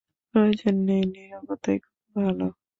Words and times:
প্রয়োজন 0.35 0.75
নেই, 0.87 1.03
নিরবতাই 1.13 1.77
খুব 1.85 1.95
ভালো। 2.15 2.47